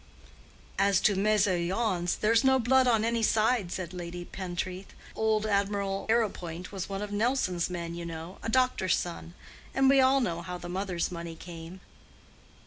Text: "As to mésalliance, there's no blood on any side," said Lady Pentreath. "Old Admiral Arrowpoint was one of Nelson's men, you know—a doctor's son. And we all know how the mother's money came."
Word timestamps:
"As 0.79 0.99
to 1.01 1.13
mésalliance, 1.15 2.19
there's 2.19 2.43
no 2.43 2.57
blood 2.57 2.87
on 2.87 3.05
any 3.05 3.21
side," 3.21 3.71
said 3.71 3.93
Lady 3.93 4.25
Pentreath. 4.25 4.95
"Old 5.15 5.45
Admiral 5.45 6.07
Arrowpoint 6.09 6.71
was 6.71 6.89
one 6.89 7.03
of 7.03 7.11
Nelson's 7.11 7.69
men, 7.69 7.93
you 7.93 8.03
know—a 8.07 8.49
doctor's 8.49 8.97
son. 8.97 9.35
And 9.75 9.91
we 9.91 10.01
all 10.01 10.19
know 10.19 10.41
how 10.41 10.57
the 10.57 10.69
mother's 10.69 11.11
money 11.11 11.35
came." 11.35 11.81